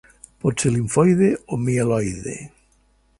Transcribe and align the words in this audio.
Pot 0.45 0.61
ser 0.63 0.71
limfoide 0.77 1.29
o 1.57 1.59
mieloide. 1.67 2.39